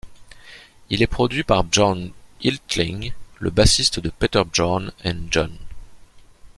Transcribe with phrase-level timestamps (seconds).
[0.89, 2.09] Il est produit par Björn
[2.41, 5.55] Yttling, le bassiste de Peter Bjorn and John.